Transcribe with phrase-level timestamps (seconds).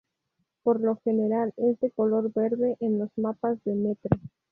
[0.63, 4.17] Por lo general, es de color verde en los mapas de metro.